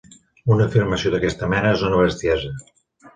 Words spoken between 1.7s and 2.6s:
és una bestiesa.